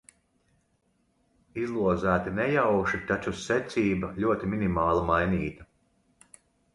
[1.63, 5.69] Izlozēti nejauši, taču secība ļoti minimāli mainīta.